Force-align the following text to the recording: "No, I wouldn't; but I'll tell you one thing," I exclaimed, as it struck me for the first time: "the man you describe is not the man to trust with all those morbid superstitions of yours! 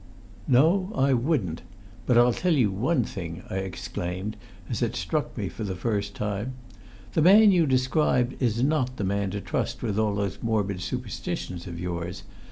"No, 0.47 0.91
I 0.95 1.13
wouldn't; 1.13 1.61
but 2.07 2.17
I'll 2.17 2.33
tell 2.33 2.53
you 2.55 2.71
one 2.71 3.03
thing," 3.03 3.43
I 3.51 3.57
exclaimed, 3.57 4.35
as 4.67 4.81
it 4.81 4.95
struck 4.95 5.37
me 5.37 5.47
for 5.47 5.63
the 5.63 5.75
first 5.75 6.15
time: 6.15 6.53
"the 7.13 7.21
man 7.21 7.51
you 7.51 7.67
describe 7.67 8.33
is 8.41 8.63
not 8.63 8.97
the 8.97 9.03
man 9.03 9.29
to 9.29 9.41
trust 9.41 9.83
with 9.83 9.99
all 9.99 10.15
those 10.15 10.41
morbid 10.41 10.81
superstitions 10.81 11.67
of 11.67 11.79
yours! 11.79 12.23